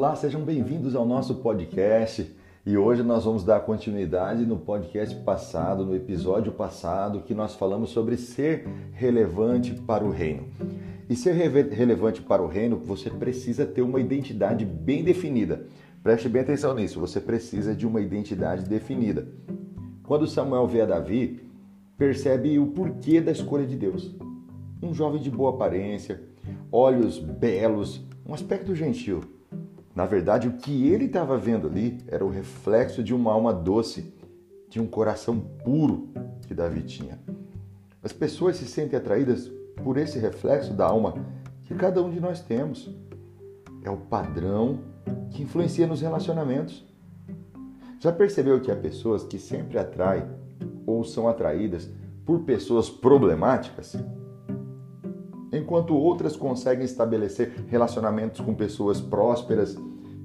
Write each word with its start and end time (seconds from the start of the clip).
Olá, 0.00 0.16
sejam 0.16 0.40
bem-vindos 0.40 0.94
ao 0.94 1.04
nosso 1.04 1.34
podcast. 1.34 2.34
E 2.64 2.74
hoje 2.74 3.02
nós 3.02 3.26
vamos 3.26 3.44
dar 3.44 3.60
continuidade 3.60 4.46
no 4.46 4.56
podcast 4.56 5.14
passado, 5.16 5.84
no 5.84 5.94
episódio 5.94 6.52
passado, 6.52 7.20
que 7.20 7.34
nós 7.34 7.54
falamos 7.54 7.90
sobre 7.90 8.16
ser 8.16 8.66
relevante 8.94 9.74
para 9.74 10.02
o 10.02 10.08
reino. 10.08 10.44
E 11.06 11.14
ser 11.14 11.32
relevante 11.34 12.22
para 12.22 12.42
o 12.42 12.46
reino, 12.46 12.78
você 12.78 13.10
precisa 13.10 13.66
ter 13.66 13.82
uma 13.82 14.00
identidade 14.00 14.64
bem 14.64 15.04
definida. 15.04 15.66
Preste 16.02 16.30
bem 16.30 16.40
atenção 16.40 16.74
nisso, 16.74 16.98
você 16.98 17.20
precisa 17.20 17.74
de 17.74 17.86
uma 17.86 18.00
identidade 18.00 18.66
definida. 18.66 19.28
Quando 20.04 20.26
Samuel 20.26 20.66
vê 20.66 20.80
a 20.80 20.86
Davi, 20.86 21.42
percebe 21.98 22.58
o 22.58 22.68
porquê 22.68 23.20
da 23.20 23.32
escolha 23.32 23.66
de 23.66 23.76
Deus. 23.76 24.16
Um 24.82 24.94
jovem 24.94 25.20
de 25.20 25.30
boa 25.30 25.50
aparência, 25.50 26.22
olhos 26.72 27.18
belos, 27.18 28.02
um 28.26 28.32
aspecto 28.32 28.74
gentil. 28.74 29.39
Na 29.94 30.06
verdade, 30.06 30.48
o 30.48 30.52
que 30.52 30.88
ele 30.88 31.06
estava 31.06 31.36
vendo 31.36 31.66
ali 31.66 31.98
era 32.06 32.24
o 32.24 32.30
reflexo 32.30 33.02
de 33.02 33.14
uma 33.14 33.32
alma 33.32 33.52
doce, 33.52 34.14
de 34.68 34.80
um 34.80 34.86
coração 34.86 35.40
puro 35.64 36.08
que 36.46 36.54
Davi 36.54 36.82
tinha. 36.82 37.18
As 38.02 38.12
pessoas 38.12 38.56
se 38.56 38.66
sentem 38.66 38.98
atraídas 38.98 39.50
por 39.82 39.96
esse 39.96 40.18
reflexo 40.18 40.72
da 40.72 40.86
alma 40.86 41.14
que 41.64 41.74
cada 41.74 42.02
um 42.02 42.10
de 42.10 42.20
nós 42.20 42.40
temos. 42.40 42.94
É 43.82 43.90
o 43.90 43.96
padrão 43.96 44.80
que 45.30 45.42
influencia 45.42 45.86
nos 45.86 46.00
relacionamentos. 46.00 46.84
Já 47.98 48.12
percebeu 48.12 48.60
que 48.60 48.70
há 48.70 48.76
pessoas 48.76 49.24
que 49.24 49.38
sempre 49.38 49.78
atraem 49.78 50.24
ou 50.86 51.04
são 51.04 51.28
atraídas 51.28 51.90
por 52.24 52.40
pessoas 52.40 52.88
problemáticas? 52.88 53.96
Enquanto 55.52 55.94
outras 55.94 56.36
conseguem 56.36 56.84
estabelecer 56.84 57.52
relacionamentos 57.68 58.40
com 58.40 58.54
pessoas 58.54 59.00
prósperas, 59.00 59.76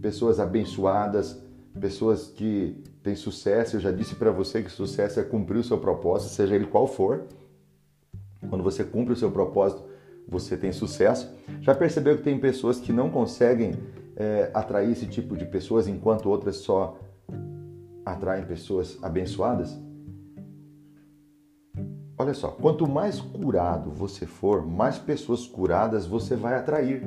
pessoas 0.01 0.39
abençoadas, 0.39 1.41
pessoas 1.79 2.27
que 2.27 2.83
têm 3.01 3.15
sucesso. 3.15 3.75
Eu 3.75 3.79
já 3.79 3.91
disse 3.91 4.15
para 4.15 4.31
você 4.31 4.61
que 4.61 4.71
sucesso 4.71 5.19
é 5.19 5.23
cumprir 5.23 5.59
o 5.59 5.63
seu 5.63 5.77
propósito, 5.77 6.31
seja 6.33 6.55
ele 6.55 6.67
qual 6.67 6.87
for. 6.87 7.23
Quando 8.49 8.63
você 8.63 8.83
cumpre 8.83 9.13
o 9.13 9.15
seu 9.15 9.31
propósito, 9.31 9.83
você 10.27 10.55
tem 10.55 10.71
sucesso. 10.71 11.31
Já 11.61 11.73
percebeu 11.73 12.17
que 12.17 12.23
tem 12.23 12.39
pessoas 12.39 12.79
que 12.79 12.93
não 12.93 13.09
conseguem 13.09 13.73
é, 14.15 14.49
atrair 14.53 14.91
esse 14.91 15.07
tipo 15.07 15.35
de 15.35 15.45
pessoas, 15.45 15.87
enquanto 15.87 16.29
outras 16.29 16.57
só 16.57 16.97
atraem 18.05 18.45
pessoas 18.45 18.97
abençoadas? 19.01 19.77
Olha 22.17 22.33
só, 22.33 22.47
quanto 22.47 22.87
mais 22.87 23.19
curado 23.19 23.91
você 23.91 24.25
for, 24.25 24.65
mais 24.65 24.97
pessoas 24.97 25.45
curadas 25.45 26.05
você 26.05 26.35
vai 26.35 26.55
atrair. 26.55 27.05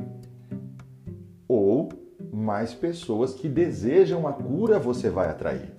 Ou 1.48 1.88
mais 2.30 2.74
pessoas 2.74 3.34
que 3.34 3.48
desejam 3.48 4.28
a 4.28 4.32
cura 4.34 4.78
você 4.78 5.08
vai 5.08 5.30
atrair. 5.30 5.74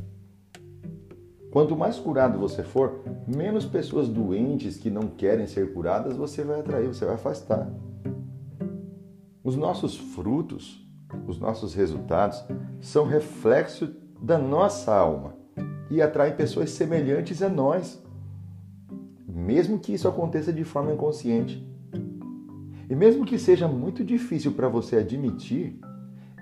Quanto 1.52 1.76
mais 1.76 2.00
curado 2.00 2.40
você 2.40 2.64
for, 2.64 3.02
menos 3.28 3.66
pessoas 3.66 4.08
doentes 4.08 4.78
que 4.78 4.90
não 4.90 5.08
querem 5.08 5.46
ser 5.46 5.74
curadas 5.74 6.18
você 6.18 6.44
vai 6.44 6.60
atrair, 6.60 6.88
você 6.88 7.06
vai 7.06 7.16
afastar. 7.16 7.72
Os 9.44 9.56
nossos 9.56 9.96
frutos, 9.96 10.88
os 11.28 11.40
nossos 11.40 11.74
resultados 11.76 12.44
são 12.82 13.06
reflexo 13.06 13.90
da 14.22 14.38
nossa 14.38 14.94
alma 14.94 15.36
e 15.90 16.02
atraem 16.02 16.36
pessoas 16.36 16.72
semelhantes 16.72 17.42
a 17.42 17.50
nós 17.50 18.02
mesmo 19.50 19.80
que 19.80 19.92
isso 19.92 20.08
aconteça 20.08 20.54
de 20.54 20.64
forma 20.64 20.94
inconsciente. 20.94 21.68
E 22.88 22.94
mesmo 22.94 23.26
que 23.26 23.40
seja 23.40 23.68
muito 23.68 24.04
difícil 24.04 24.52
para 24.52 24.70
você 24.70 24.98
admitir, 24.98 25.80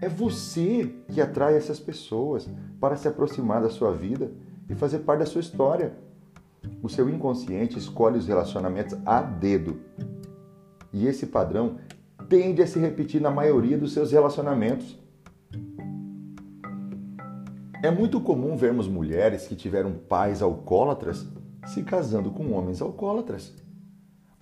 é 0.01 0.09
você 0.09 0.93
que 1.07 1.21
atrai 1.21 1.55
essas 1.55 1.79
pessoas 1.79 2.49
para 2.81 2.97
se 2.97 3.07
aproximar 3.07 3.61
da 3.61 3.69
sua 3.69 3.93
vida 3.93 4.29
e 4.69 4.75
fazer 4.75 4.99
parte 4.99 5.19
da 5.19 5.25
sua 5.25 5.39
história. 5.39 5.93
O 6.83 6.89
seu 6.89 7.09
inconsciente 7.09 7.77
escolhe 7.77 8.17
os 8.17 8.27
relacionamentos 8.27 8.97
a 9.05 9.21
dedo. 9.21 9.79
E 10.91 11.07
esse 11.07 11.27
padrão 11.27 11.77
tende 12.27 12.61
a 12.61 12.67
se 12.67 12.77
repetir 12.77 13.21
na 13.21 13.31
maioria 13.31 13.77
dos 13.77 13.93
seus 13.93 14.11
relacionamentos. 14.11 14.99
É 17.81 17.89
muito 17.89 18.19
comum 18.19 18.57
vermos 18.57 18.85
mulheres 18.85 19.47
que 19.47 19.55
tiveram 19.55 19.93
pais 19.93 20.41
alcoólatras 20.41 21.25
se 21.67 21.83
casando 21.83 22.31
com 22.31 22.53
homens 22.53 22.81
alcoólatras. 22.81 23.53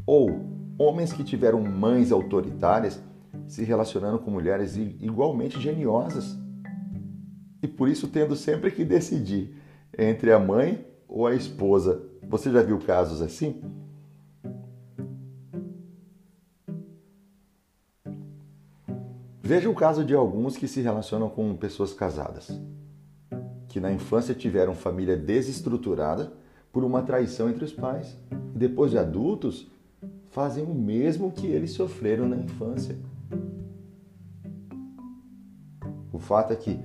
Ou 0.05 0.29
homens 0.77 1.11
que 1.11 1.23
tiveram 1.23 1.61
mães 1.61 2.11
autoritárias 2.11 3.01
se 3.47 3.63
relacionando 3.63 4.19
com 4.19 4.31
mulheres 4.31 4.75
igualmente 4.77 5.59
geniosas. 5.59 6.37
E 7.61 7.67
por 7.67 7.89
isso 7.89 8.07
tendo 8.07 8.35
sempre 8.35 8.71
que 8.71 8.85
decidir 8.85 9.55
entre 9.97 10.31
a 10.31 10.39
mãe 10.39 10.85
ou 11.07 11.25
a 11.25 11.33
esposa. 11.33 12.03
Você 12.27 12.51
já 12.51 12.61
viu 12.61 12.79
casos 12.79 13.21
assim? 13.21 13.61
Veja 19.41 19.69
o 19.69 19.75
caso 19.75 20.03
de 20.03 20.15
alguns 20.15 20.57
que 20.57 20.67
se 20.67 20.81
relacionam 20.81 21.29
com 21.29 21.55
pessoas 21.55 21.93
casadas, 21.93 22.49
que 23.67 23.79
na 23.79 23.91
infância 23.91 24.33
tiveram 24.33 24.73
família 24.73 25.15
desestruturada 25.15 26.33
por 26.75 26.83
uma 26.83 27.01
traição 27.03 27.49
entre 27.49 27.63
os 27.63 27.71
pais. 27.71 28.17
E 28.53 28.57
depois 28.57 28.91
de 28.91 28.97
adultos, 28.97 29.65
fazem 30.31 30.65
o 30.65 30.75
mesmo 30.75 31.31
que 31.31 31.47
eles 31.47 31.71
sofreram 31.71 32.27
na 32.27 32.35
infância. 32.35 32.97
O 36.11 36.19
fato 36.19 36.51
é 36.51 36.55
que 36.57 36.77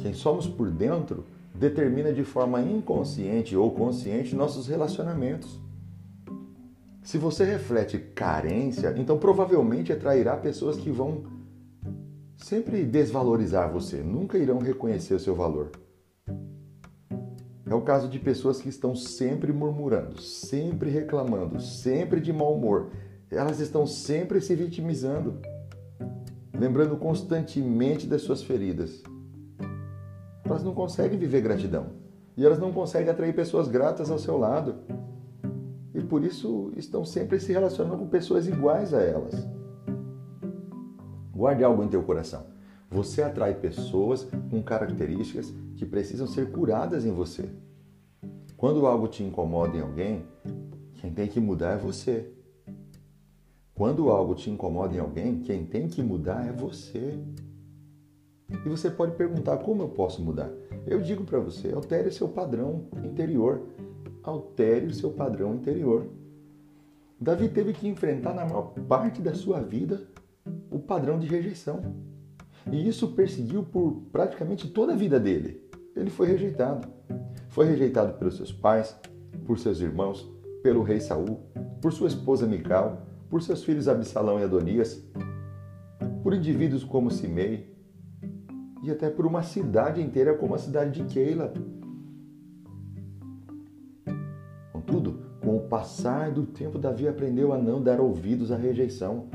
quem 0.00 0.14
somos 0.14 0.46
por 0.46 0.70
dentro 0.70 1.24
determina 1.52 2.12
de 2.12 2.22
forma 2.22 2.62
inconsciente 2.62 3.56
ou 3.56 3.72
consciente 3.72 4.36
nossos 4.36 4.68
relacionamentos. 4.68 5.60
Se 7.02 7.18
você 7.18 7.44
reflete 7.44 7.98
carência, 7.98 8.94
então 8.96 9.18
provavelmente 9.18 9.92
atrairá 9.92 10.36
pessoas 10.36 10.76
que 10.76 10.92
vão 10.92 11.24
sempre 12.36 12.84
desvalorizar 12.84 13.72
você, 13.72 14.04
nunca 14.04 14.38
irão 14.38 14.58
reconhecer 14.58 15.14
o 15.14 15.20
seu 15.20 15.34
valor. 15.34 15.72
É 17.72 17.74
o 17.74 17.80
caso 17.80 18.06
de 18.06 18.18
pessoas 18.18 18.60
que 18.60 18.68
estão 18.68 18.94
sempre 18.94 19.50
murmurando, 19.50 20.20
sempre 20.20 20.90
reclamando, 20.90 21.58
sempre 21.58 22.20
de 22.20 22.30
mau 22.30 22.54
humor. 22.54 22.90
Elas 23.30 23.60
estão 23.60 23.86
sempre 23.86 24.42
se 24.42 24.54
vitimizando, 24.54 25.40
lembrando 26.52 26.98
constantemente 26.98 28.06
das 28.06 28.20
suas 28.20 28.42
feridas. 28.42 29.02
Elas 30.44 30.62
não 30.62 30.74
conseguem 30.74 31.18
viver 31.18 31.40
gratidão 31.40 31.86
e 32.36 32.44
elas 32.44 32.58
não 32.58 32.74
conseguem 32.74 33.08
atrair 33.08 33.34
pessoas 33.34 33.68
gratas 33.68 34.10
ao 34.10 34.18
seu 34.18 34.36
lado. 34.36 34.74
E 35.94 36.02
por 36.02 36.22
isso 36.24 36.70
estão 36.76 37.06
sempre 37.06 37.40
se 37.40 37.52
relacionando 37.52 37.96
com 37.96 38.06
pessoas 38.06 38.46
iguais 38.46 38.92
a 38.92 39.00
elas. 39.00 39.48
Guarde 41.34 41.64
algo 41.64 41.82
em 41.82 41.88
teu 41.88 42.02
coração. 42.02 42.51
Você 42.92 43.22
atrai 43.22 43.54
pessoas 43.54 44.28
com 44.50 44.62
características 44.62 45.50
que 45.76 45.86
precisam 45.86 46.26
ser 46.26 46.52
curadas 46.52 47.06
em 47.06 47.10
você. 47.10 47.48
Quando 48.54 48.86
algo 48.86 49.08
te 49.08 49.22
incomoda 49.22 49.78
em 49.78 49.80
alguém, 49.80 50.26
quem 51.00 51.10
tem 51.10 51.26
que 51.26 51.40
mudar 51.40 51.72
é 51.72 51.76
você. 51.78 52.30
Quando 53.74 54.10
algo 54.10 54.34
te 54.34 54.50
incomoda 54.50 54.94
em 54.94 55.00
alguém, 55.00 55.40
quem 55.40 55.64
tem 55.64 55.88
que 55.88 56.02
mudar 56.02 56.46
é 56.46 56.52
você. 56.52 57.18
E 58.50 58.68
você 58.68 58.90
pode 58.90 59.16
perguntar 59.16 59.56
como 59.56 59.82
eu 59.82 59.88
posso 59.88 60.22
mudar? 60.22 60.50
Eu 60.86 61.00
digo 61.00 61.24
para 61.24 61.40
você, 61.40 61.72
altere 61.72 62.12
seu 62.12 62.28
padrão 62.28 62.88
interior. 63.02 63.62
Altere 64.22 64.86
o 64.86 64.94
seu 64.94 65.10
padrão 65.10 65.54
interior. 65.54 66.06
Davi 67.18 67.48
teve 67.48 67.72
que 67.72 67.88
enfrentar 67.88 68.34
na 68.34 68.44
maior 68.44 68.74
parte 68.86 69.22
da 69.22 69.34
sua 69.34 69.62
vida 69.62 70.06
o 70.70 70.78
padrão 70.78 71.18
de 71.18 71.26
rejeição. 71.26 72.11
E 72.70 72.88
isso 72.88 73.08
perseguiu 73.08 73.62
por 73.62 74.02
praticamente 74.12 74.68
toda 74.68 74.92
a 74.92 74.96
vida 74.96 75.18
dele. 75.18 75.60
Ele 75.96 76.10
foi 76.10 76.26
rejeitado. 76.26 76.88
Foi 77.48 77.66
rejeitado 77.66 78.14
pelos 78.18 78.36
seus 78.36 78.52
pais, 78.52 78.96
por 79.46 79.58
seus 79.58 79.80
irmãos, 79.80 80.30
pelo 80.62 80.82
rei 80.82 81.00
Saul, 81.00 81.40
por 81.80 81.92
sua 81.92 82.08
esposa 82.08 82.46
Mical, 82.46 83.06
por 83.28 83.42
seus 83.42 83.64
filhos 83.64 83.88
Absalão 83.88 84.38
e 84.38 84.44
Adonias, 84.44 85.04
por 86.22 86.32
indivíduos 86.32 86.84
como 86.84 87.10
Simei 87.10 87.72
e 88.82 88.90
até 88.90 89.10
por 89.10 89.26
uma 89.26 89.42
cidade 89.42 90.00
inteira 90.00 90.34
como 90.34 90.54
a 90.54 90.58
cidade 90.58 91.02
de 91.02 91.12
Keila. 91.12 91.52
Contudo, 94.72 95.20
com 95.42 95.56
o 95.56 95.68
passar 95.68 96.30
do 96.30 96.44
tempo, 96.44 96.78
Davi 96.78 97.08
aprendeu 97.08 97.52
a 97.52 97.58
não 97.58 97.82
dar 97.82 98.00
ouvidos 98.00 98.50
à 98.50 98.56
rejeição. 98.56 99.28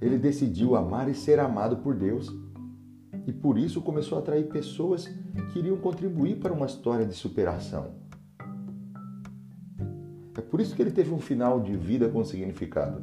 Ele 0.00 0.18
decidiu 0.18 0.74
amar 0.76 1.08
e 1.08 1.14
ser 1.14 1.38
amado 1.38 1.78
por 1.78 1.94
Deus 1.94 2.34
e 3.26 3.32
por 3.32 3.58
isso 3.58 3.80
começou 3.80 4.18
a 4.18 4.20
atrair 4.20 4.48
pessoas 4.48 5.06
que 5.52 5.58
iriam 5.58 5.76
contribuir 5.76 6.36
para 6.36 6.52
uma 6.52 6.66
história 6.66 7.06
de 7.06 7.14
superação. 7.14 7.92
É 10.36 10.40
por 10.40 10.60
isso 10.60 10.74
que 10.74 10.82
ele 10.82 10.90
teve 10.90 11.12
um 11.12 11.20
final 11.20 11.60
de 11.60 11.76
vida 11.76 12.08
com 12.08 12.24
significado. 12.24 13.02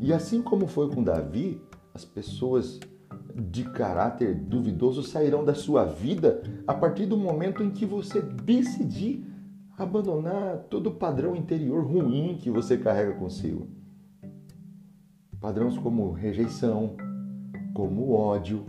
E 0.00 0.12
assim 0.12 0.42
como 0.42 0.66
foi 0.66 0.88
com 0.90 1.02
Davi, 1.02 1.60
as 1.94 2.04
pessoas 2.04 2.78
de 3.34 3.64
caráter 3.64 4.34
duvidoso 4.34 5.02
sairão 5.02 5.44
da 5.44 5.54
sua 5.54 5.84
vida 5.84 6.42
a 6.66 6.74
partir 6.74 7.06
do 7.06 7.16
momento 7.16 7.62
em 7.62 7.70
que 7.70 7.86
você 7.86 8.20
decidir 8.20 9.26
abandonar 9.76 10.58
todo 10.70 10.88
o 10.88 10.94
padrão 10.94 11.34
interior 11.34 11.84
ruim 11.84 12.36
que 12.38 12.50
você 12.50 12.76
carrega 12.76 13.14
consigo. 13.14 13.66
Padrões 15.40 15.76
como 15.78 16.12
rejeição, 16.12 16.94
como 17.74 18.12
ódio, 18.12 18.64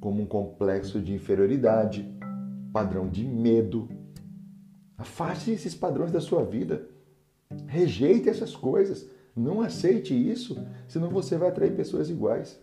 como 0.00 0.22
um 0.22 0.26
complexo 0.26 1.00
de 1.00 1.12
inferioridade, 1.12 2.10
padrão 2.72 3.08
de 3.08 3.24
medo. 3.24 3.88
Afaste 4.96 5.50
esses 5.50 5.74
padrões 5.74 6.10
da 6.10 6.20
sua 6.20 6.44
vida. 6.44 6.88
Rejeite 7.66 8.28
essas 8.28 8.56
coisas. 8.56 9.08
Não 9.36 9.60
aceite 9.60 10.14
isso, 10.14 10.56
senão 10.88 11.10
você 11.10 11.36
vai 11.36 11.48
atrair 11.48 11.76
pessoas 11.76 12.10
iguais. 12.10 12.60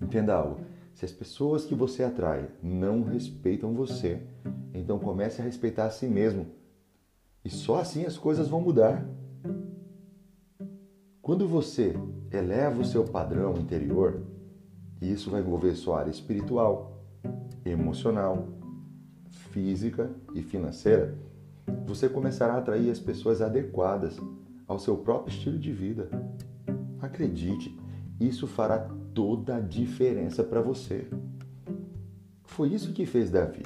Entenda 0.00 0.34
algo. 0.34 0.60
Se 0.94 1.04
as 1.04 1.12
pessoas 1.12 1.64
que 1.64 1.74
você 1.74 2.02
atrai 2.02 2.48
não 2.62 3.02
respeitam 3.02 3.74
você, 3.74 4.22
então 4.72 4.98
comece 4.98 5.42
a 5.42 5.44
respeitar 5.44 5.86
a 5.86 5.90
si 5.90 6.06
mesmo. 6.06 6.46
E 7.44 7.50
só 7.50 7.80
assim 7.80 8.06
as 8.06 8.16
coisas 8.16 8.48
vão 8.48 8.60
mudar. 8.60 9.06
Quando 11.20 11.46
você 11.46 11.94
eleva 12.32 12.80
o 12.80 12.84
seu 12.84 13.04
padrão 13.04 13.54
interior, 13.58 14.22
e 15.00 15.12
isso 15.12 15.30
vai 15.30 15.40
envolver 15.40 15.74
sua 15.74 16.00
área 16.00 16.10
espiritual, 16.10 17.02
emocional, 17.64 18.48
física 19.30 20.10
e 20.34 20.42
financeira, 20.42 21.16
você 21.86 22.08
começará 22.08 22.54
a 22.54 22.58
atrair 22.58 22.90
as 22.90 22.98
pessoas 22.98 23.40
adequadas 23.40 24.20
ao 24.66 24.78
seu 24.78 24.96
próprio 24.96 25.34
estilo 25.34 25.58
de 25.58 25.72
vida. 25.72 26.08
Acredite, 27.00 27.76
isso 28.20 28.46
fará 28.46 28.78
toda 29.14 29.56
a 29.56 29.60
diferença 29.60 30.42
para 30.42 30.60
você. 30.60 31.06
Foi 32.44 32.68
isso 32.68 32.92
que 32.92 33.06
fez 33.06 33.30
Davi. 33.30 33.64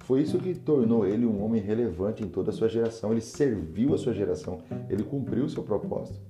Foi 0.00 0.20
isso 0.20 0.38
que 0.38 0.54
tornou 0.54 1.06
ele 1.06 1.24
um 1.24 1.42
homem 1.44 1.62
relevante 1.62 2.22
em 2.22 2.28
toda 2.28 2.50
a 2.50 2.52
sua 2.52 2.68
geração. 2.68 3.12
Ele 3.12 3.20
serviu 3.20 3.94
a 3.94 3.98
sua 3.98 4.12
geração, 4.12 4.58
ele 4.88 5.04
cumpriu 5.04 5.44
o 5.44 5.48
seu 5.48 5.62
propósito. 5.62 6.20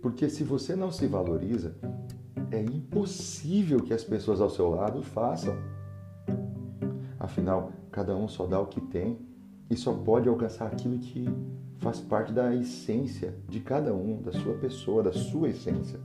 Porque 0.00 0.28
se 0.28 0.44
você 0.44 0.76
não 0.76 0.92
se 0.92 1.06
valoriza, 1.06 1.74
impossível 2.88 3.80
que 3.82 3.92
as 3.92 4.02
pessoas 4.02 4.40
ao 4.40 4.48
seu 4.48 4.70
lado 4.70 5.02
façam. 5.02 5.54
Afinal, 7.20 7.70
cada 7.92 8.16
um 8.16 8.26
só 8.26 8.46
dá 8.46 8.58
o 8.58 8.66
que 8.66 8.80
tem 8.80 9.18
e 9.70 9.76
só 9.76 9.92
pode 9.92 10.28
alcançar 10.28 10.66
aquilo 10.66 10.98
que 10.98 11.26
faz 11.78 12.00
parte 12.00 12.32
da 12.32 12.54
essência 12.54 13.34
de 13.46 13.60
cada 13.60 13.94
um, 13.94 14.22
da 14.22 14.32
sua 14.32 14.54
pessoa, 14.54 15.02
da 15.02 15.12
sua 15.12 15.50
essência. 15.50 16.00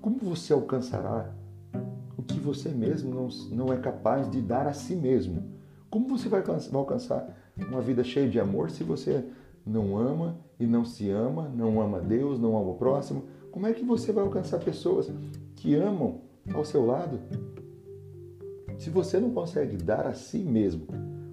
Como 0.00 0.18
você 0.18 0.52
alcançará 0.52 1.34
o 2.16 2.22
que 2.22 2.38
você 2.38 2.68
mesmo 2.68 3.12
não, 3.12 3.28
não 3.50 3.72
é 3.72 3.76
capaz 3.76 4.30
de 4.30 4.40
dar 4.40 4.66
a 4.66 4.72
si 4.72 4.94
mesmo? 4.94 5.50
Como 5.90 6.08
você 6.08 6.28
vai 6.28 6.42
alcançar 6.72 7.36
uma 7.56 7.80
vida 7.80 8.04
cheia 8.04 8.28
de 8.28 8.38
amor 8.38 8.70
se 8.70 8.84
você 8.84 9.24
não 9.66 9.96
ama 9.96 10.38
e 10.58 10.66
não 10.66 10.84
se 10.84 11.10
ama, 11.10 11.48
não 11.48 11.80
ama 11.80 12.00
Deus, 12.00 12.38
não 12.38 12.56
ama 12.56 12.70
o 12.70 12.76
próximo, 12.76 13.24
como 13.52 13.66
é 13.66 13.72
que 13.74 13.84
você 13.84 14.10
vai 14.12 14.24
alcançar 14.24 14.58
pessoas 14.58 15.12
que 15.56 15.74
amam 15.74 16.22
ao 16.54 16.64
seu 16.64 16.84
lado? 16.86 17.20
Se 18.78 18.88
você 18.88 19.20
não 19.20 19.30
consegue 19.30 19.76
dar 19.76 20.06
a 20.06 20.14
si 20.14 20.38
mesmo 20.38 20.88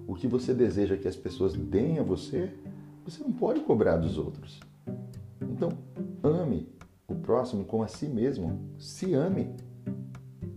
o 0.06 0.14
que 0.14 0.28
você 0.28 0.52
deseja 0.52 0.98
que 0.98 1.08
as 1.08 1.16
pessoas 1.16 1.54
deem 1.54 1.98
a 1.98 2.02
você, 2.02 2.52
você 3.04 3.22
não 3.24 3.32
pode 3.32 3.60
cobrar 3.60 3.96
dos 3.96 4.18
outros. 4.18 4.60
Então, 5.40 5.70
ame 6.22 6.68
o 7.08 7.14
próximo 7.14 7.64
com 7.64 7.82
a 7.82 7.88
si 7.88 8.06
mesmo. 8.06 8.60
Se 8.78 9.14
ame. 9.14 9.56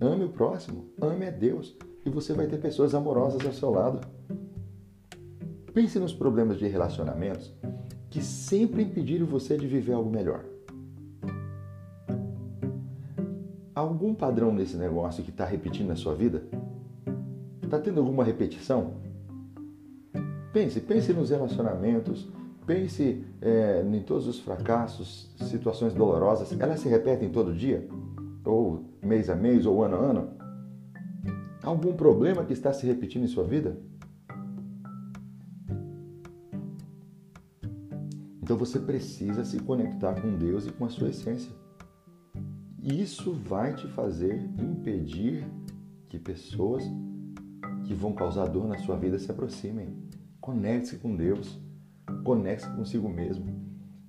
Ame 0.02 0.26
o 0.26 0.30
próximo. 0.30 0.86
Ame 1.02 1.28
a 1.28 1.32
Deus. 1.32 1.76
E 2.06 2.10
você 2.10 2.34
vai 2.34 2.46
ter 2.46 2.60
pessoas 2.60 2.94
amorosas 2.94 3.44
ao 3.46 3.54
seu 3.54 3.72
lado. 3.72 4.06
Pense 5.74 5.98
nos 5.98 6.14
problemas 6.14 6.60
de 6.60 6.68
relacionamentos 6.68 7.54
que 8.10 8.22
sempre 8.22 8.84
impediram 8.84 9.26
você 9.26 9.58
de 9.58 9.66
viver 9.66 9.94
algo 9.94 10.12
melhor. 10.12 10.53
Algum 13.84 14.16
padrão 14.16 14.54
nesse 14.54 14.78
negócio 14.78 15.22
que 15.26 15.30
está 15.30 15.44
repetindo 15.44 15.90
na 15.90 15.98
sua 15.98 16.16
vida? 16.16 16.42
Está 17.62 17.78
tendo 17.78 18.00
alguma 18.00 18.24
repetição? 18.24 18.94
Pense, 20.54 20.80
pense 20.80 21.12
nos 21.12 21.32
relacionamentos, 21.32 22.30
pense 22.66 23.26
é, 23.42 23.84
em 23.86 24.02
todos 24.02 24.26
os 24.26 24.40
fracassos, 24.40 25.30
situações 25.36 25.94
dolorosas. 25.94 26.58
Elas 26.58 26.80
se 26.80 26.88
repetem 26.88 27.30
todo 27.30 27.54
dia? 27.54 27.86
Ou 28.46 28.86
mês 29.02 29.30
a 29.30 29.36
mês, 29.36 29.66
ou 29.66 29.84
ano 29.84 29.98
a 29.98 30.00
ano? 30.00 30.30
Algum 31.62 31.94
problema 31.94 32.46
que 32.46 32.54
está 32.54 32.72
se 32.72 32.88
repetindo 32.88 33.26
em 33.26 33.28
sua 33.28 33.44
vida? 33.44 33.76
Então 38.42 38.56
você 38.56 38.80
precisa 38.80 39.44
se 39.44 39.60
conectar 39.60 40.22
com 40.22 40.38
Deus 40.38 40.68
e 40.68 40.72
com 40.72 40.86
a 40.86 40.90
sua 40.90 41.10
essência. 41.10 41.63
Isso 42.84 43.32
vai 43.32 43.74
te 43.74 43.88
fazer 43.88 44.36
impedir 44.60 45.48
que 46.10 46.20
pessoas 46.20 46.84
que 47.86 47.94
vão 47.94 48.12
causar 48.12 48.48
dor 48.48 48.68
na 48.68 48.78
sua 48.78 48.98
vida 48.98 49.18
se 49.18 49.32
aproximem. 49.32 49.96
Conecte-se 50.42 50.98
com 50.98 51.16
Deus. 51.16 51.58
Conecte-se 52.26 52.70
consigo 52.72 53.08
mesmo. 53.08 53.46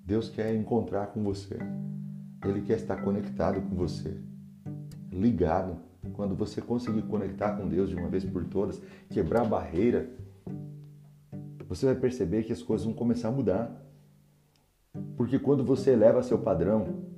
Deus 0.05 0.29
quer 0.29 0.57
encontrar 0.57 1.07
com 1.07 1.23
você. 1.23 1.57
Ele 2.45 2.63
quer 2.63 2.79
estar 2.79 2.97
conectado 2.97 3.63
com 3.63 3.77
você. 3.77 4.21
Ligado. 5.13 5.77
Quando 6.15 6.35
você 6.35 6.61
conseguir 6.61 7.03
conectar 7.03 7.57
com 7.57 7.69
Deus 7.69 7.89
de 7.89 7.95
uma 7.95 8.09
vez 8.09 8.25
por 8.25 8.45
todas, 8.45 8.83
quebrar 9.09 9.43
a 9.43 9.49
barreira, 9.49 10.11
você 11.69 11.87
vai 11.87 11.95
perceber 11.95 12.43
que 12.43 12.53
as 12.53 12.61
coisas 12.61 12.85
vão 12.85 12.93
começar 12.93 13.29
a 13.29 13.33
mudar. 13.33 13.87
Porque 15.17 15.39
quando 15.39 15.63
você 15.63 15.93
eleva 15.93 16.25
seu 16.25 16.41
padrão 16.41 17.14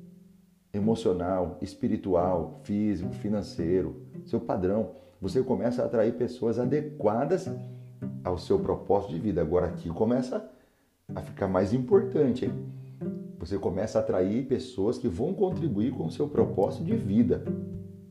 emocional, 0.77 1.59
espiritual, 1.61 2.61
físico, 2.63 3.13
financeiro, 3.15 4.03
seu 4.25 4.41
padrão, 4.41 4.91
você 5.21 5.43
começa 5.43 5.83
a 5.83 5.87
atrair 5.87 6.15
pessoas 6.15 6.59
adequadas 6.59 7.51
ao 8.23 8.39
seu 8.39 8.59
propósito 8.59 9.13
de 9.13 9.19
vida. 9.19 9.41
Agora 9.41 9.67
aqui 9.67 9.89
começa 9.89 10.49
a 11.15 11.21
ficar 11.23 11.49
mais 11.49 11.73
importante, 11.73 12.45
hein? 12.45 12.53
Você 13.39 13.59
começa 13.59 13.99
a 13.99 14.03
atrair 14.03 14.47
pessoas 14.47 14.99
que 14.99 15.09
vão 15.09 15.33
contribuir 15.33 15.93
com 15.93 16.07
o 16.07 16.11
seu 16.11 16.29
propósito 16.29 16.85
de 16.85 16.97
vida. 16.97 17.45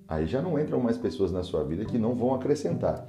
Aí 0.08 0.26
já 0.26 0.42
não 0.42 0.58
entram 0.60 0.80
mais 0.80 0.98
pessoas 0.98 1.32
na 1.32 1.44
sua 1.44 1.64
vida 1.64 1.84
que 1.84 1.98
não 1.98 2.14
vão 2.14 2.34
acrescentar. 2.34 3.08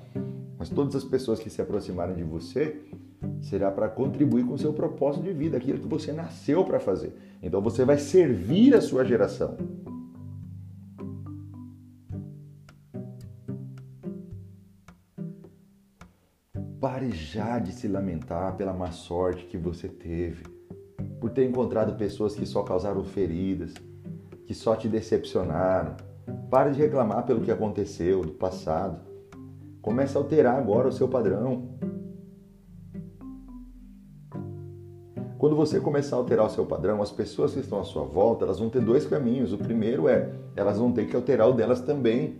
Mas 0.58 0.70
todas 0.70 0.96
as 0.96 1.04
pessoas 1.04 1.38
que 1.38 1.50
se 1.50 1.60
aproximarem 1.60 2.16
de 2.16 2.24
você 2.24 2.82
será 3.46 3.70
para 3.70 3.88
contribuir 3.88 4.44
com 4.44 4.54
o 4.54 4.58
seu 4.58 4.72
propósito 4.72 5.22
de 5.22 5.32
vida, 5.32 5.56
aquilo 5.56 5.78
que 5.78 5.86
você 5.86 6.12
nasceu 6.12 6.64
para 6.64 6.80
fazer. 6.80 7.14
Então 7.40 7.60
você 7.60 7.84
vai 7.84 7.96
servir 7.96 8.74
a 8.74 8.80
sua 8.80 9.04
geração. 9.04 9.56
Pare 16.80 17.10
já 17.12 17.58
de 17.58 17.72
se 17.72 17.86
lamentar 17.86 18.56
pela 18.56 18.72
má 18.72 18.90
sorte 18.90 19.46
que 19.46 19.56
você 19.56 19.88
teve, 19.88 20.44
por 21.20 21.30
ter 21.30 21.48
encontrado 21.48 21.96
pessoas 21.96 22.34
que 22.34 22.44
só 22.44 22.62
causaram 22.62 23.04
feridas, 23.04 23.72
que 24.44 24.54
só 24.54 24.74
te 24.74 24.88
decepcionaram. 24.88 25.96
Pare 26.50 26.72
de 26.72 26.80
reclamar 26.80 27.24
pelo 27.24 27.40
que 27.40 27.50
aconteceu 27.50 28.22
do 28.22 28.32
passado. 28.32 29.00
Comece 29.80 30.16
a 30.16 30.20
alterar 30.20 30.56
agora 30.56 30.88
o 30.88 30.92
seu 30.92 31.08
padrão. 31.08 31.76
Quando 35.46 35.54
você 35.54 35.78
começar 35.78 36.16
a 36.16 36.18
alterar 36.18 36.44
o 36.44 36.50
seu 36.50 36.66
padrão, 36.66 37.00
as 37.00 37.12
pessoas 37.12 37.52
que 37.54 37.60
estão 37.60 37.78
à 37.78 37.84
sua 37.84 38.02
volta, 38.02 38.44
elas 38.44 38.58
vão 38.58 38.68
ter 38.68 38.80
dois 38.80 39.06
caminhos. 39.06 39.52
O 39.52 39.58
primeiro 39.58 40.08
é, 40.08 40.28
elas 40.56 40.76
vão 40.76 40.90
ter 40.90 41.06
que 41.06 41.14
alterar 41.14 41.48
o 41.48 41.52
delas 41.52 41.80
também. 41.80 42.34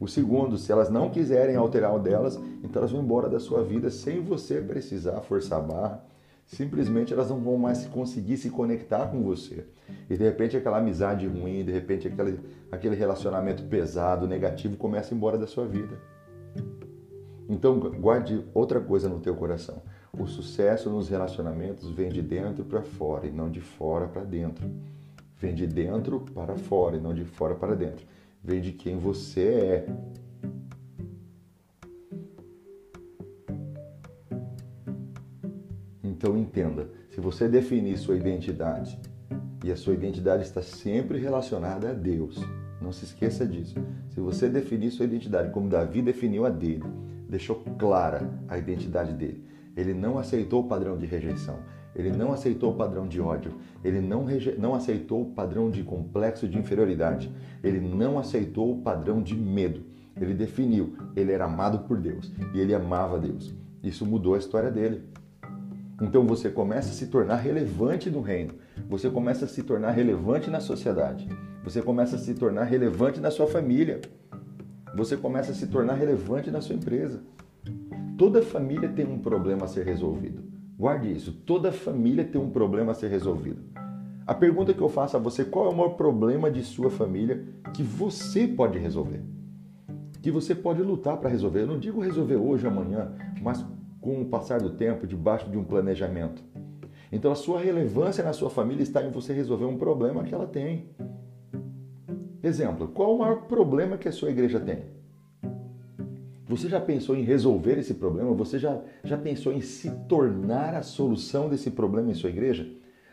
O 0.00 0.08
segundo, 0.08 0.56
se 0.56 0.72
elas 0.72 0.88
não 0.88 1.10
quiserem 1.10 1.54
alterar 1.54 1.94
o 1.94 1.98
delas, 1.98 2.40
então 2.64 2.80
elas 2.80 2.92
vão 2.92 3.02
embora 3.02 3.28
da 3.28 3.38
sua 3.38 3.62
vida 3.62 3.90
sem 3.90 4.22
você 4.22 4.58
precisar 4.58 5.20
forçar 5.20 5.58
a 5.58 5.62
barra. 5.62 6.04
Simplesmente 6.46 7.12
elas 7.12 7.28
não 7.28 7.38
vão 7.38 7.58
mais 7.58 7.84
conseguir 7.84 8.38
se 8.38 8.48
conectar 8.48 9.08
com 9.08 9.22
você. 9.22 9.66
E 10.08 10.16
de 10.16 10.24
repente 10.24 10.56
aquela 10.56 10.78
amizade 10.78 11.26
ruim, 11.26 11.62
de 11.62 11.72
repente 11.72 12.08
aquele, 12.08 12.40
aquele 12.72 12.96
relacionamento 12.96 13.64
pesado, 13.64 14.26
negativo, 14.26 14.78
começa 14.78 15.14
a 15.14 15.14
embora 15.14 15.36
da 15.36 15.46
sua 15.46 15.66
vida. 15.66 15.98
Então 17.50 17.78
guarde 17.78 18.42
outra 18.54 18.80
coisa 18.80 19.10
no 19.10 19.20
teu 19.20 19.36
coração. 19.36 19.82
O 20.18 20.26
sucesso 20.26 20.90
nos 20.90 21.08
relacionamentos 21.08 21.90
vem 21.90 22.10
de 22.10 22.20
dentro 22.20 22.64
para 22.64 22.82
fora 22.82 23.26
e 23.26 23.30
não 23.30 23.50
de 23.50 23.60
fora 23.60 24.06
para 24.06 24.24
dentro. 24.24 24.68
Vem 25.38 25.54
de 25.54 25.66
dentro 25.66 26.20
para 26.34 26.56
fora 26.56 26.96
e 26.96 27.00
não 27.00 27.14
de 27.14 27.24
fora 27.24 27.54
para 27.54 27.74
dentro. 27.74 28.04
Vem 28.42 28.60
de 28.60 28.72
quem 28.72 28.98
você 28.98 29.40
é. 29.40 29.86
Então 36.02 36.36
entenda, 36.36 36.90
se 37.10 37.20
você 37.20 37.48
definir 37.48 37.96
sua 37.96 38.16
identidade 38.16 38.98
E 39.64 39.70
a 39.70 39.76
sua 39.76 39.92
identidade 39.92 40.42
está 40.42 40.62
sempre 40.62 41.18
relacionada 41.18 41.90
a 41.90 41.92
Deus. 41.92 42.36
Não 42.80 42.92
se 42.92 43.04
esqueça 43.04 43.46
disso. 43.46 43.74
Se 44.08 44.20
você 44.20 44.48
definir 44.48 44.90
sua 44.90 45.04
identidade 45.04 45.50
como 45.52 45.68
Davi 45.68 46.00
definiu 46.00 46.46
a 46.46 46.50
dele, 46.50 46.84
deixou 47.28 47.56
clara 47.78 48.30
a 48.48 48.56
identidade 48.56 49.12
dele. 49.12 49.44
Ele 49.80 49.94
não 49.94 50.18
aceitou 50.18 50.60
o 50.60 50.68
padrão 50.68 50.98
de 50.98 51.06
rejeição. 51.06 51.58
Ele 51.96 52.10
não 52.10 52.32
aceitou 52.32 52.72
o 52.72 52.76
padrão 52.76 53.08
de 53.08 53.18
ódio. 53.18 53.54
Ele 53.82 54.00
não, 54.00 54.26
não 54.58 54.74
aceitou 54.74 55.22
o 55.22 55.32
padrão 55.32 55.70
de 55.70 55.82
complexo 55.82 56.46
de 56.46 56.58
inferioridade. 56.58 57.32
Ele 57.64 57.80
não 57.80 58.18
aceitou 58.18 58.70
o 58.70 58.82
padrão 58.82 59.22
de 59.22 59.34
medo. 59.34 59.82
Ele 60.20 60.34
definiu. 60.34 60.94
Ele 61.16 61.32
era 61.32 61.46
amado 61.46 61.80
por 61.80 61.96
Deus 61.96 62.30
e 62.52 62.60
ele 62.60 62.74
amava 62.74 63.18
Deus. 63.18 63.54
Isso 63.82 64.04
mudou 64.04 64.34
a 64.34 64.38
história 64.38 64.70
dele. 64.70 65.02
Então 66.02 66.26
você 66.26 66.50
começa 66.50 66.90
a 66.90 66.92
se 66.92 67.06
tornar 67.06 67.36
relevante 67.36 68.10
no 68.10 68.20
reino. 68.20 68.52
Você 68.88 69.08
começa 69.08 69.46
a 69.46 69.48
se 69.48 69.62
tornar 69.62 69.92
relevante 69.92 70.50
na 70.50 70.60
sociedade. 70.60 71.26
Você 71.64 71.80
começa 71.80 72.16
a 72.16 72.18
se 72.18 72.34
tornar 72.34 72.64
relevante 72.64 73.18
na 73.18 73.30
sua 73.30 73.46
família. 73.46 74.00
Você 74.94 75.16
começa 75.16 75.52
a 75.52 75.54
se 75.54 75.66
tornar 75.66 75.94
relevante 75.94 76.50
na 76.50 76.60
sua 76.60 76.76
empresa. 76.76 77.22
Toda 78.20 78.42
família 78.42 78.86
tem 78.86 79.06
um 79.06 79.18
problema 79.18 79.64
a 79.64 79.66
ser 79.66 79.86
resolvido. 79.86 80.42
Guarde 80.78 81.10
isso. 81.10 81.32
Toda 81.32 81.72
família 81.72 82.22
tem 82.22 82.38
um 82.38 82.50
problema 82.50 82.92
a 82.92 82.94
ser 82.94 83.08
resolvido. 83.08 83.62
A 84.26 84.34
pergunta 84.34 84.74
que 84.74 84.82
eu 84.82 84.90
faço 84.90 85.16
a 85.16 85.18
você: 85.18 85.42
qual 85.42 85.64
é 85.64 85.68
o 85.70 85.74
maior 85.74 85.94
problema 85.94 86.50
de 86.50 86.62
sua 86.62 86.90
família 86.90 87.42
que 87.72 87.82
você 87.82 88.46
pode 88.46 88.78
resolver? 88.78 89.22
Que 90.20 90.30
você 90.30 90.54
pode 90.54 90.82
lutar 90.82 91.16
para 91.16 91.30
resolver. 91.30 91.62
Eu 91.62 91.68
não 91.68 91.78
digo 91.78 92.02
resolver 92.02 92.36
hoje, 92.36 92.66
amanhã, 92.66 93.10
mas 93.40 93.64
com 94.02 94.20
o 94.20 94.26
passar 94.26 94.60
do 94.60 94.68
tempo, 94.68 95.06
debaixo 95.06 95.48
de 95.48 95.56
um 95.56 95.64
planejamento. 95.64 96.44
Então 97.10 97.32
a 97.32 97.34
sua 97.34 97.58
relevância 97.58 98.22
na 98.22 98.34
sua 98.34 98.50
família 98.50 98.82
está 98.82 99.02
em 99.02 99.10
você 99.10 99.32
resolver 99.32 99.64
um 99.64 99.78
problema 99.78 100.24
que 100.24 100.34
ela 100.34 100.46
tem. 100.46 100.90
Exemplo, 102.42 102.88
qual 102.88 103.14
o 103.14 103.18
maior 103.20 103.46
problema 103.46 103.96
que 103.96 104.08
a 104.08 104.12
sua 104.12 104.28
igreja 104.28 104.60
tem? 104.60 104.99
Você 106.50 106.68
já 106.68 106.80
pensou 106.80 107.14
em 107.14 107.22
resolver 107.22 107.78
esse 107.78 107.94
problema? 107.94 108.34
Você 108.34 108.58
já, 108.58 108.76
já 109.04 109.16
pensou 109.16 109.52
em 109.52 109.60
se 109.60 109.88
tornar 110.08 110.74
a 110.74 110.82
solução 110.82 111.48
desse 111.48 111.70
problema 111.70 112.10
em 112.10 112.14
sua 112.14 112.28
igreja? 112.28 112.68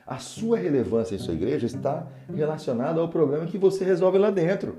A 0.08 0.17
sua 0.17 0.58
relevância 0.58 1.13
em 1.13 1.20
sua 1.20 1.36
igreja 1.36 1.67
está 1.67 2.08
relacionada 2.34 3.00
ao 3.00 3.10
problema 3.10 3.46
que 3.46 3.60
você 3.60 3.86
resolve 3.86 4.17
lá 4.17 4.32
dentro. 4.32 4.75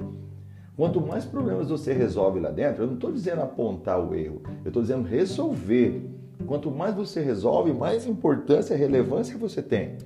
Quanto 0.76 1.00
mais 1.00 1.24
problemas 1.24 1.68
você 1.68 1.92
resolve 1.92 2.40
lá 2.40 2.50
dentro, 2.50 2.82
eu 2.82 2.88
não 2.88 2.94
estou 2.94 3.12
dizendo 3.12 3.42
apontar 3.42 4.04
o 4.04 4.12
erro, 4.12 4.42
eu 4.64 4.68
estou 4.68 4.82
dizendo 4.82 5.06
resolver. 5.06 6.02
Quanto 6.44 6.68
mais 6.68 6.96
você 6.96 7.20
resolve, 7.20 7.72
mais 7.72 8.06
importância 8.06 8.74
e 8.74 8.76
relevância 8.76 9.38
você 9.38 9.62
tem. 9.62 9.98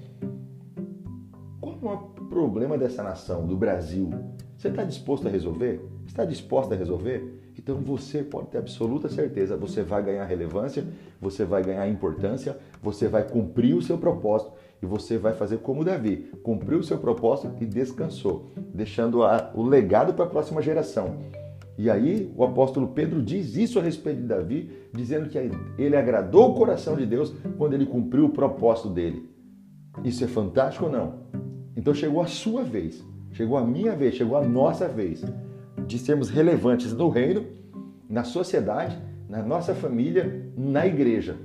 Qual 1.59 1.78
é 1.85 2.21
o 2.21 2.25
problema 2.26 2.76
dessa 2.76 3.02
nação, 3.02 3.47
do 3.47 3.56
Brasil? 3.56 4.11
Você 4.59 4.68
está 4.68 4.85
disposto 4.85 5.26
a 5.26 5.30
resolver? 5.30 5.80
Está 6.06 6.26
disposta 6.26 6.75
a 6.75 6.78
resolver? 6.78 7.41
Então 7.62 7.76
você 7.76 8.23
pode 8.23 8.49
ter 8.49 8.59
absoluta 8.59 9.09
certeza, 9.09 9.57
você 9.57 9.83
vai 9.83 10.02
ganhar 10.02 10.25
relevância, 10.25 10.85
você 11.21 11.45
vai 11.45 11.62
ganhar 11.62 11.88
importância, 11.88 12.57
você 12.83 13.07
vai 13.07 13.23
cumprir 13.23 13.76
o 13.76 13.83
seu 13.83 13.97
propósito 13.97 14.52
e 14.83 14.87
você 14.87 15.16
vai 15.16 15.33
fazer 15.33 15.59
como 15.59 15.85
Davi, 15.85 16.31
cumpriu 16.42 16.81
o 16.81 16.83
seu 16.83 16.99
propósito 16.99 17.54
e 17.61 17.64
descansou, 17.64 18.50
deixando 18.75 19.23
a, 19.23 19.52
o 19.54 19.62
legado 19.62 20.12
para 20.12 20.25
a 20.25 20.28
próxima 20.28 20.61
geração. 20.61 21.19
E 21.78 21.88
aí 21.88 22.33
o 22.37 22.42
apóstolo 22.42 22.88
Pedro 22.88 23.23
diz 23.23 23.57
isso 23.57 23.78
a 23.78 23.83
respeito 23.83 24.21
de 24.21 24.26
Davi, 24.26 24.71
dizendo 24.92 25.28
que 25.28 25.38
ele 25.78 25.97
agradou 25.97 26.50
o 26.50 26.54
coração 26.54 26.97
de 26.97 27.07
Deus 27.07 27.33
quando 27.57 27.75
ele 27.75 27.87
cumpriu 27.87 28.26
o 28.26 28.31
propósito 28.31 28.88
dele. 28.88 29.31
Isso 30.02 30.25
é 30.25 30.26
fantástico 30.26 30.87
ou 30.87 30.90
não? 30.90 31.21
Então 31.76 31.95
chegou 31.95 32.21
a 32.21 32.26
sua 32.26 32.64
vez 32.64 33.02
Chegou 33.33 33.57
a 33.57 33.64
minha 33.64 33.97
vez, 33.97 34.14
chegou 34.14 34.37
a 34.37 34.45
nossa 34.45 34.87
vez 34.87 35.25
de 35.87 35.99
sermos 35.99 36.29
relevantes 36.29 36.93
no 36.93 37.09
reino, 37.09 37.47
na 38.09 38.25
sociedade, 38.25 39.00
na 39.29 39.43
nossa 39.43 39.75
família, 39.75 40.52
na 40.57 40.87
igreja. 40.87 41.37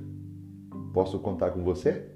Posso 0.93 1.19
contar 1.19 1.51
com 1.51 1.63
você? 1.63 2.11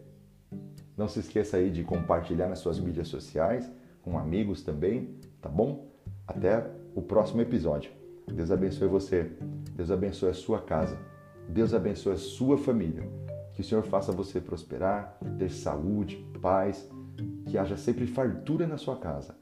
Não 0.98 1.08
se 1.08 1.20
esqueça 1.20 1.58
aí 1.58 1.70
de 1.70 1.84
compartilhar 1.84 2.48
nas 2.48 2.60
suas 2.60 2.80
mídias 2.80 3.08
sociais, 3.08 3.72
com 4.01 4.18
amigos 4.18 4.62
também, 4.62 5.15
tá 5.41 5.48
bom? 5.48 5.88
Até 6.27 6.70
o 6.96 7.01
próximo 7.01 7.41
episódio. 7.41 7.91
Deus 8.27 8.51
abençoe 8.51 8.88
você. 8.88 9.32
Deus 9.75 9.91
abençoe 9.91 10.30
a 10.30 10.34
sua 10.34 10.62
casa. 10.62 10.98
Deus 11.48 11.74
abençoe 11.74 12.13
a 12.13 12.18
sua 12.18 12.58
família. 12.58 13.03
Que 13.53 13.62
o 13.62 13.63
Senhor 13.63 13.84
faça 13.84 14.12
você 14.12 14.39
prosperar, 14.39 15.18
ter 15.38 15.50
saúde, 15.50 16.25
paz, 16.41 16.89
que 17.46 17.58
haja 17.58 17.77
sempre 17.77 18.08
fartura 18.08 18.65
na 18.68 18.77
sua 18.77 18.98
casa 18.98 19.40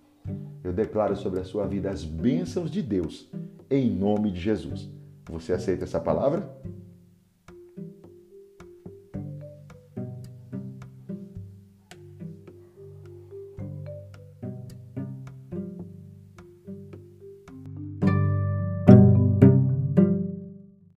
eu 0.63 0.73
declaro 0.73 1.15
sobre 1.15 1.39
a 1.39 1.43
sua 1.43 1.65
vida 1.65 1.89
as 1.89 2.03
bênçãos 2.03 2.69
de 2.69 2.81
Deus, 2.81 3.29
em 3.69 3.89
nome 3.89 4.31
de 4.31 4.39
Jesus. 4.39 4.89
Você 5.29 5.53
aceita 5.53 5.83
essa 5.83 5.99
palavra? 5.99 6.58